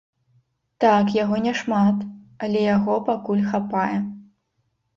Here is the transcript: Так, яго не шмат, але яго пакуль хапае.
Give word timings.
Так, 0.85 1.11
яго 1.23 1.35
не 1.45 1.53
шмат, 1.61 1.97
але 2.47 2.59
яго 2.77 2.99
пакуль 3.13 3.47
хапае. 3.55 3.97